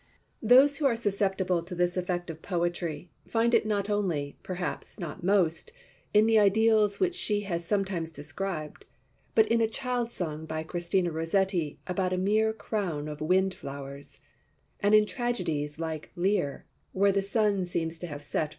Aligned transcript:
Those 0.41 0.77
who 0.77 0.87
are 0.87 0.95
susceptible 0.95 1.61
to 1.61 1.75
this 1.75 1.95
effect 1.95 2.31
of 2.31 2.41
poetry 2.41 3.11
find 3.27 3.53
it 3.53 3.67
not 3.67 3.87
only, 3.87 4.35
perhaps 4.41 4.99
not 4.99 5.23
most, 5.23 5.71
in 6.11 6.25
the 6.25 6.39
ideals 6.39 6.99
which 6.99 7.13
she 7.13 7.41
has 7.41 7.63
sometimes 7.65 8.11
described, 8.11 8.85
but 9.35 9.47
in 9.47 9.61
a 9.61 9.69
child's 9.69 10.13
song 10.13 10.47
by 10.47 10.63
Christina 10.63 11.11
Rossetti 11.11 11.77
about 11.85 12.13
a 12.13 12.17
mere 12.17 12.51
crown 12.51 13.07
of 13.07 13.21
wind 13.21 13.53
flowers, 13.53 14.17
and 14.79 14.95
in 14.95 15.05
tragedies 15.05 15.77
like 15.77 16.09
Lear, 16.15 16.65
where 16.93 17.11
the 17.11 17.21
sun 17.21 17.67
seems 17.67 17.99
to 17.99 18.07
have 18.07 18.23
set 18.23 18.39
for 18.39 18.43
ever. 18.45 18.49